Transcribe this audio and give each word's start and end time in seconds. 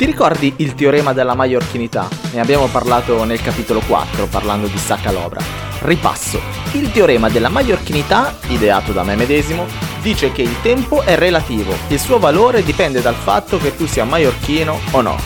Ti 0.00 0.06
ricordi 0.06 0.54
il 0.56 0.74
teorema 0.74 1.12
della 1.12 1.34
maiorchinità? 1.34 2.08
Ne 2.32 2.40
abbiamo 2.40 2.68
parlato 2.68 3.22
nel 3.24 3.42
capitolo 3.42 3.82
4 3.86 4.28
parlando 4.28 4.66
di 4.66 4.78
Sacalobra. 4.78 5.42
Ripasso. 5.80 6.40
Il 6.72 6.90
teorema 6.90 7.28
della 7.28 7.50
maiorchinità, 7.50 8.38
ideato 8.46 8.92
da 8.92 9.02
me 9.02 9.14
medesimo, 9.14 9.66
dice 10.00 10.32
che 10.32 10.40
il 10.40 10.58
tempo 10.62 11.02
è 11.02 11.16
relativo, 11.16 11.74
il 11.88 11.98
suo 11.98 12.18
valore 12.18 12.62
dipende 12.62 13.02
dal 13.02 13.14
fatto 13.14 13.58
che 13.58 13.76
tu 13.76 13.84
sia 13.84 14.04
maiorchino 14.04 14.80
o 14.92 15.02
no. 15.02 15.18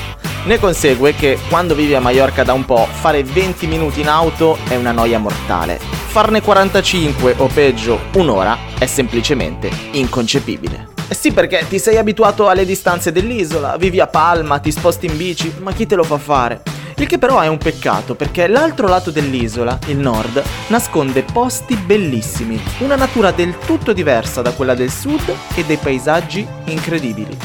Ne 0.46 0.58
consegue 0.58 1.14
che 1.14 1.38
quando 1.48 1.76
vivi 1.76 1.94
a 1.94 2.00
Mallorca 2.00 2.42
da 2.42 2.52
un 2.52 2.64
po', 2.64 2.88
fare 2.90 3.22
20 3.22 3.68
minuti 3.68 4.00
in 4.00 4.08
auto 4.08 4.58
è 4.66 4.74
una 4.74 4.90
noia 4.90 5.20
mortale. 5.20 5.78
Farne 5.78 6.42
45 6.42 7.36
o 7.36 7.46
peggio 7.46 8.00
un'ora 8.14 8.58
è 8.76 8.86
semplicemente 8.86 9.70
inconcepibile. 9.92 10.93
Eh 11.06 11.14
sì, 11.14 11.32
perché 11.32 11.66
ti 11.68 11.78
sei 11.78 11.98
abituato 11.98 12.48
alle 12.48 12.64
distanze 12.64 13.12
dell'isola, 13.12 13.76
vivi 13.76 14.00
a 14.00 14.06
Palma, 14.06 14.58
ti 14.58 14.70
sposti 14.70 15.06
in 15.06 15.16
bici, 15.16 15.52
ma 15.58 15.72
chi 15.72 15.86
te 15.86 15.96
lo 15.96 16.02
fa 16.02 16.16
fare? 16.16 16.62
Il 16.96 17.06
che 17.06 17.18
però 17.18 17.40
è 17.40 17.46
un 17.46 17.58
peccato 17.58 18.14
perché 18.14 18.46
l'altro 18.46 18.86
lato 18.86 19.10
dell'isola, 19.10 19.78
il 19.86 19.98
nord, 19.98 20.42
nasconde 20.68 21.22
posti 21.22 21.76
bellissimi, 21.76 22.60
una 22.78 22.94
natura 22.94 23.32
del 23.32 23.58
tutto 23.58 23.92
diversa 23.92 24.40
da 24.42 24.52
quella 24.52 24.74
del 24.74 24.90
sud 24.90 25.34
e 25.54 25.64
dei 25.64 25.76
paesaggi 25.76 26.46
incredibili. 26.66 27.36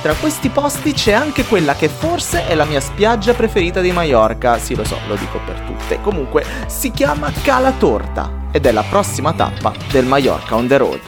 Tra 0.00 0.14
questi 0.14 0.48
posti 0.48 0.92
c'è 0.92 1.12
anche 1.12 1.44
quella 1.44 1.74
che 1.74 1.88
forse 1.88 2.46
è 2.46 2.54
la 2.54 2.64
mia 2.64 2.80
spiaggia 2.80 3.34
preferita 3.34 3.80
di 3.80 3.92
Mallorca, 3.92 4.58
sì 4.58 4.74
lo 4.74 4.84
so, 4.84 4.96
lo 5.06 5.16
dico 5.16 5.38
per 5.44 5.60
tutte. 5.60 6.00
Comunque 6.00 6.44
si 6.66 6.90
chiama 6.92 7.30
Cala 7.42 7.72
Torta 7.72 8.48
ed 8.50 8.66
è 8.66 8.72
la 8.72 8.84
prossima 8.88 9.32
tappa 9.32 9.72
del 9.90 10.06
Mallorca 10.06 10.54
on 10.56 10.66
the 10.66 10.76
road. 10.76 11.00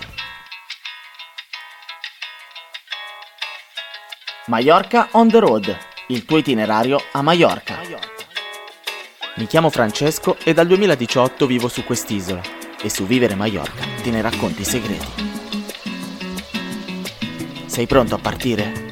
Mallorca 4.47 5.09
on 5.13 5.31
the 5.31 5.39
road, 5.39 5.75
il 6.09 6.27
tuo 6.27 6.37
itinerario 6.37 7.01
a 7.13 7.23
Mallorca. 7.23 7.79
Mi 9.37 9.47
chiamo 9.47 9.71
Francesco 9.71 10.37
e 10.45 10.53
dal 10.53 10.67
2018 10.67 11.47
vivo 11.47 11.67
su 11.69 11.83
quest'isola 11.83 12.43
e 12.83 12.91
su 12.91 13.07
Vivere 13.07 13.37
Mallorca 13.37 13.87
te 14.03 14.11
ne 14.11 14.21
racconto 14.21 14.61
i 14.61 14.65
segreti. 14.67 15.07
Sei 17.65 17.87
pronto 17.87 18.17
a 18.17 18.19
partire? 18.19 18.91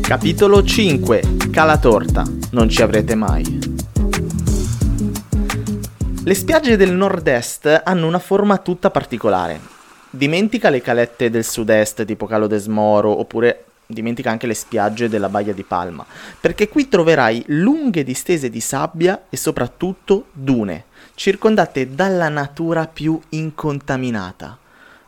Capitolo 0.00 0.64
5 0.64 1.22
Calatorta, 1.52 2.24
non 2.52 2.70
ci 2.70 2.80
avrete 2.80 3.14
mai. 3.14 3.58
Le 6.24 6.34
spiagge 6.34 6.78
del 6.78 6.92
nord-est 6.92 7.82
hanno 7.84 8.06
una 8.06 8.18
forma 8.18 8.56
tutta 8.56 8.90
particolare. 8.90 9.76
Dimentica 10.10 10.70
le 10.70 10.80
calette 10.80 11.28
del 11.28 11.44
sud-est 11.44 12.04
tipo 12.04 12.26
Calo 12.26 12.46
d'Esmoro 12.46 13.18
oppure 13.18 13.64
dimentica 13.84 14.30
anche 14.30 14.46
le 14.46 14.54
spiagge 14.54 15.08
della 15.08 15.28
Baia 15.28 15.52
di 15.52 15.62
Palma, 15.62 16.04
perché 16.40 16.68
qui 16.68 16.88
troverai 16.88 17.44
lunghe 17.48 18.04
distese 18.04 18.50
di 18.50 18.60
sabbia 18.60 19.24
e 19.28 19.36
soprattutto 19.36 20.26
dune, 20.32 20.84
circondate 21.14 21.94
dalla 21.94 22.28
natura 22.28 22.86
più 22.86 23.18
incontaminata. 23.30 24.58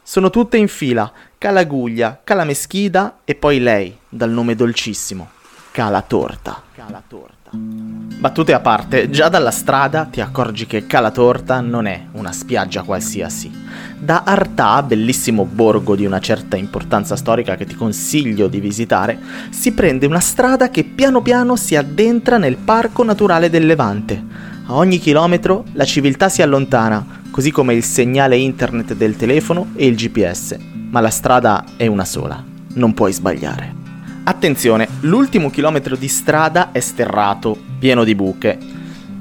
Sono 0.03 0.31
tutte 0.31 0.57
in 0.57 0.69
fila, 0.69 1.11
Calaguglia, 1.37 2.21
Calameschida 2.25 3.21
e 3.25 3.35
poi 3.35 3.61
lei, 3.61 3.97
dal 4.09 4.31
nome 4.31 4.55
dolcissimo, 4.55 5.31
Calatorta. 5.71 6.63
Calatorta. 6.75 7.51
Battute 7.53 8.53
a 8.53 8.61
parte, 8.61 9.11
già 9.11 9.29
dalla 9.29 9.51
strada 9.51 10.05
ti 10.05 10.21
accorgi 10.21 10.67
che 10.67 10.87
Calatorta 10.87 11.61
non 11.61 11.87
è 11.87 12.07
una 12.13 12.33
spiaggia 12.33 12.83
qualsiasi. 12.83 13.60
Da 13.99 14.23
Artà, 14.25 14.83
bellissimo 14.83 15.45
borgo 15.45 15.95
di 15.95 16.07
una 16.07 16.21
certa 16.21 16.57
importanza 16.57 17.17
storica 17.17 17.57
che 17.57 17.67
ti 17.67 17.75
consiglio 17.75 18.49
di 18.49 18.61
visitare, 18.61 19.19
si 19.51 19.73
prende 19.73 20.07
una 20.07 20.21
strada 20.21 20.71
che 20.71 20.85
piano 20.85 21.21
piano 21.23 21.57
si 21.57 21.77
addentra 21.77 22.39
nel 22.39 22.57
Parco 22.57 23.05
Naturale 23.05 23.51
del 23.51 23.67
Levante. 23.67 24.23
A 24.67 24.75
ogni 24.75 24.99
chilometro 24.99 25.65
la 25.73 25.85
civiltà 25.85 26.29
si 26.29 26.43
allontana, 26.43 27.23
così 27.31 27.51
come 27.51 27.75
il 27.75 27.85
segnale 27.85 28.37
internet 28.37 28.95
del 28.95 29.17
telefono 29.17 29.73
e 29.75 29.87
il 29.87 29.97
GPS, 29.97 30.57
ma 30.91 31.01
la 31.01 31.11
strada 31.11 31.65
è 31.77 31.87
una 31.87 32.05
sola, 32.05 32.43
non 32.75 32.95
puoi 32.95 33.13
sbagliare. 33.13 33.75
Attenzione, 34.23 34.87
l'ultimo 35.01 35.51
chilometro 35.51 35.97
di 35.97 36.07
strada 36.07 36.73
è 36.73 36.81
sterrato, 36.81 37.59
pieno 37.79 38.05
di 38.05 38.15
buche. 38.15 38.59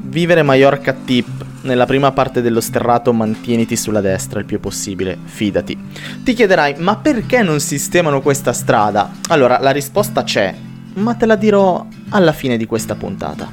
Vivere 0.02 0.44
Mallorca 0.44 0.94
tip. 0.94 1.46
Nella 1.62 1.86
prima 1.86 2.14
parte 2.14 2.42
dello 2.42 2.62
sterrato 2.62 3.12
mantieniti 3.12 3.76
sulla 3.76 4.00
destra 4.00 4.40
il 4.40 4.46
più 4.46 4.62
possibile, 4.62 5.18
fidati. 5.26 5.78
Ti 6.24 6.34
chiederai, 6.34 6.76
ma 6.78 6.96
perché 6.96 7.44
non 7.44 7.60
sistemano 7.60 8.22
questa 8.22 8.54
strada? 8.54 9.12
Allora, 9.28 9.60
la 9.60 9.72
risposta 9.72 10.24
c'è, 10.24 10.56
ma 10.94 11.16
te 11.16 11.26
la 11.26 11.36
dirò 11.36 11.86
alla 12.10 12.32
fine 12.32 12.56
di 12.56 12.66
questa 12.66 12.96
puntata. 12.96 13.52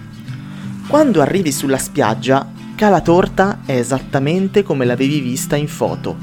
Quando 0.87 1.21
arrivi 1.21 1.51
sulla 1.51 1.79
spiaggia, 1.79 2.49
Cala 2.77 3.01
Torta 3.01 3.63
è 3.67 3.73
esattamente 3.73 4.63
come 4.63 4.85
l'avevi 4.85 5.19
vista 5.19 5.57
in 5.57 5.67
foto. 5.67 6.17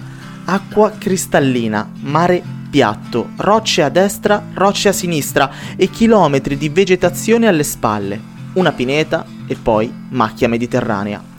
Acqua 0.46 0.94
cristallina, 0.98 1.92
mare 2.02 2.42
piatto, 2.70 3.32
rocce 3.38 3.84
a 3.84 3.90
destra, 3.90 4.42
rocce 4.54 4.88
a 4.88 4.94
sinistra 4.94 5.52
e 5.76 5.90
chilometri 5.90 6.58
di 6.58 6.70
vegetazione 6.70 7.48
alle 7.48 7.64
spalle, 7.64 8.20
una 8.54 8.72
pineta 8.72 9.26
e 9.46 9.56
poi 9.56 9.94
macchia 10.10 10.48
mediterranea. 10.48 11.33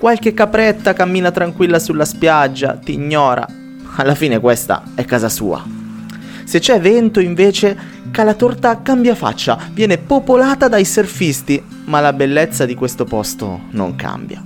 Qualche 0.00 0.32
capretta 0.32 0.94
cammina 0.94 1.30
tranquilla 1.30 1.78
sulla 1.78 2.06
spiaggia, 2.06 2.78
ti 2.82 2.94
ignora. 2.94 3.46
Alla 3.96 4.14
fine 4.14 4.40
questa 4.40 4.82
è 4.94 5.04
casa 5.04 5.28
sua. 5.28 5.62
Se 6.44 6.58
c'è 6.58 6.80
vento 6.80 7.20
invece, 7.20 7.76
Calatorta 8.10 8.80
cambia 8.80 9.14
faccia, 9.14 9.58
viene 9.74 9.98
popolata 9.98 10.68
dai 10.68 10.86
surfisti, 10.86 11.62
ma 11.84 12.00
la 12.00 12.14
bellezza 12.14 12.64
di 12.64 12.74
questo 12.74 13.04
posto 13.04 13.64
non 13.72 13.94
cambia. 13.94 14.40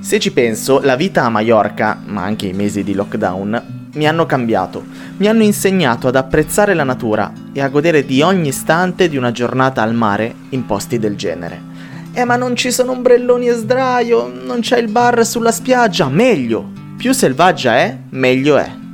Se 0.00 0.18
ci 0.18 0.32
penso, 0.32 0.80
la 0.80 0.96
vita 0.96 1.22
a 1.22 1.28
Mallorca, 1.28 2.00
ma 2.04 2.24
anche 2.24 2.48
i 2.48 2.52
mesi 2.52 2.82
di 2.82 2.92
lockdown, 2.92 3.90
mi 3.92 4.08
hanno 4.08 4.26
cambiato, 4.26 4.84
mi 5.18 5.28
hanno 5.28 5.44
insegnato 5.44 6.08
ad 6.08 6.16
apprezzare 6.16 6.74
la 6.74 6.82
natura 6.82 7.32
e 7.52 7.60
a 7.60 7.68
godere 7.68 8.04
di 8.04 8.20
ogni 8.20 8.48
istante 8.48 9.08
di 9.08 9.16
una 9.16 9.30
giornata 9.30 9.80
al 9.80 9.94
mare 9.94 10.34
in 10.48 10.66
posti 10.66 10.98
del 10.98 11.14
genere. 11.14 11.74
Eh 12.18 12.24
ma 12.24 12.36
non 12.36 12.56
ci 12.56 12.72
sono 12.72 12.92
ombrelloni 12.92 13.46
e 13.48 13.52
sdraio, 13.52 14.32
non 14.32 14.60
c'è 14.60 14.78
il 14.78 14.88
bar 14.88 15.26
sulla 15.26 15.52
spiaggia, 15.52 16.08
meglio! 16.08 16.72
Più 16.96 17.12
selvaggia 17.12 17.76
è, 17.76 17.94
meglio 18.08 18.56
è 18.56 18.84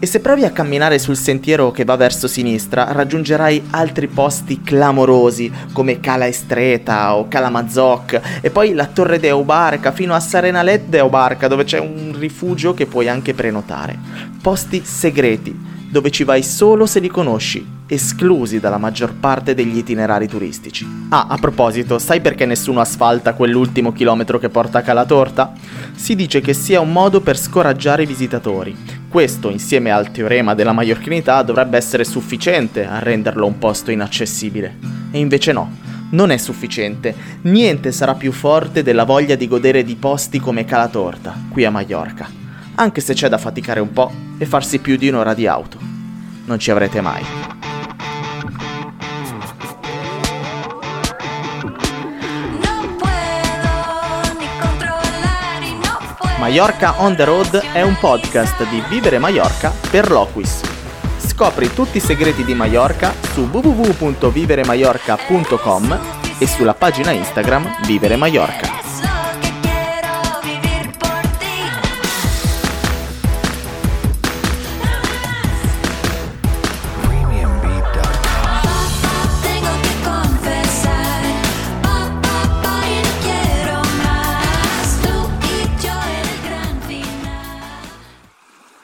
e 0.00 0.06
se 0.06 0.20
provi 0.20 0.44
a 0.44 0.50
camminare 0.50 0.98
sul 1.00 1.16
sentiero 1.16 1.72
che 1.72 1.84
va 1.84 1.96
verso 1.96 2.28
sinistra 2.28 2.92
raggiungerai 2.92 3.68
altri 3.70 4.06
posti 4.06 4.62
clamorosi 4.62 5.50
come 5.72 5.98
Cala 5.98 6.28
Estreta 6.28 7.16
o 7.16 7.26
Cala 7.26 7.50
Mazzoc 7.50 8.20
e 8.40 8.50
poi 8.50 8.74
la 8.74 8.86
Torre 8.86 9.18
de 9.18 9.28
Eubarca 9.28 9.90
fino 9.90 10.14
a 10.14 10.20
Sarenalet 10.20 10.84
de 10.84 10.98
Eubarca 10.98 11.48
dove 11.48 11.64
c'è 11.64 11.80
un 11.80 12.14
rifugio 12.16 12.74
che 12.74 12.86
puoi 12.86 13.08
anche 13.08 13.34
prenotare. 13.34 13.98
Posti 14.40 14.82
segreti 14.84 15.66
dove 15.90 16.10
ci 16.10 16.22
vai 16.22 16.44
solo 16.44 16.86
se 16.86 17.00
li 17.00 17.08
conosci, 17.08 17.77
esclusi 17.88 18.60
dalla 18.60 18.76
maggior 18.76 19.14
parte 19.14 19.54
degli 19.54 19.78
itinerari 19.78 20.28
turistici. 20.28 20.86
Ah, 21.08 21.26
a 21.28 21.38
proposito, 21.38 21.98
sai 21.98 22.20
perché 22.20 22.44
nessuno 22.44 22.80
asfalta 22.80 23.32
quell'ultimo 23.32 23.92
chilometro 23.92 24.38
che 24.38 24.50
porta 24.50 24.78
a 24.78 24.82
Calatorta? 24.82 25.52
Si 25.94 26.14
dice 26.14 26.40
che 26.40 26.52
sia 26.52 26.80
un 26.80 26.92
modo 26.92 27.20
per 27.20 27.38
scoraggiare 27.38 28.02
i 28.02 28.06
visitatori. 28.06 28.76
Questo, 29.08 29.48
insieme 29.48 29.90
al 29.90 30.10
teorema 30.10 30.54
della 30.54 30.72
maiorchinità, 30.72 31.42
dovrebbe 31.42 31.78
essere 31.78 32.04
sufficiente 32.04 32.86
a 32.86 32.98
renderlo 32.98 33.46
un 33.46 33.58
posto 33.58 33.90
inaccessibile. 33.90 34.76
E 35.10 35.18
invece 35.18 35.52
no, 35.52 35.76
non 36.10 36.30
è 36.30 36.36
sufficiente. 36.36 37.14
Niente 37.42 37.90
sarà 37.90 38.14
più 38.14 38.32
forte 38.32 38.82
della 38.82 39.04
voglia 39.04 39.34
di 39.34 39.48
godere 39.48 39.82
di 39.82 39.96
posti 39.96 40.38
come 40.38 40.66
Calatorta, 40.66 41.34
qui 41.50 41.64
a 41.64 41.70
Mallorca. 41.70 42.28
Anche 42.74 43.00
se 43.00 43.14
c'è 43.14 43.28
da 43.28 43.38
faticare 43.38 43.80
un 43.80 43.92
po' 43.92 44.12
e 44.36 44.44
farsi 44.44 44.78
più 44.78 44.96
di 44.96 45.08
un'ora 45.08 45.34
di 45.34 45.46
auto. 45.46 45.78
Non 46.44 46.58
ci 46.58 46.70
avrete 46.70 47.00
mai. 47.00 47.57
Mallorca 56.38 56.94
on 56.98 57.16
the 57.16 57.24
Road 57.24 57.60
è 57.72 57.82
un 57.82 57.96
podcast 57.98 58.64
di 58.68 58.80
Vivere 58.88 59.18
Mallorca 59.18 59.72
per 59.90 60.08
Loquis. 60.08 60.60
Scopri 61.18 61.74
tutti 61.74 61.96
i 61.96 62.00
segreti 62.00 62.44
di 62.44 62.54
Mallorca 62.54 63.12
su 63.32 63.48
www.viveremallorca.com 63.50 65.98
e 66.38 66.46
sulla 66.46 66.74
pagina 66.74 67.10
Instagram 67.10 67.84
Vivere 67.84 68.14
Mallorca. 68.14 68.67